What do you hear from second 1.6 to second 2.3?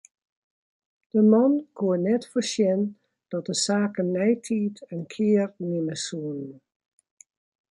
koe net